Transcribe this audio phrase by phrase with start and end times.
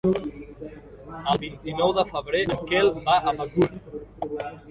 [1.33, 3.71] El vint-i-nou de febrer en Quel va a Begur.